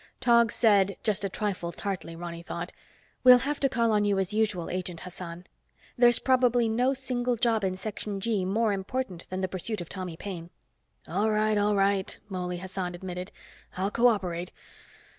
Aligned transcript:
Tog 0.19 0.51
said, 0.51 0.97
just 1.03 1.23
a 1.23 1.29
trifle 1.29 1.71
tartly, 1.71 2.15
Ronny 2.15 2.41
thought, 2.41 2.71
"We'll 3.23 3.37
have 3.37 3.59
to 3.59 3.69
call 3.69 3.91
on 3.91 4.03
you, 4.03 4.17
as 4.17 4.33
usual, 4.33 4.67
Agent 4.67 5.01
Hassan. 5.01 5.45
There's 5.95 6.17
probably 6.17 6.67
no 6.67 6.95
single 6.95 7.35
job 7.35 7.63
in 7.63 7.75
Section 7.77 8.19
G 8.19 8.43
more 8.43 8.73
important 8.73 9.29
than 9.29 9.41
the 9.41 9.47
pursuit 9.47 9.79
of 9.79 9.89
Tommy 9.89 10.17
Paine." 10.17 10.49
"All 11.07 11.29
right, 11.29 11.55
all 11.55 11.75
right," 11.75 12.17
Mouley 12.29 12.57
Hassan 12.61 12.95
admitted. 12.95 13.31
"I'll 13.77 13.91
co 13.91 14.07
operate. 14.07 14.51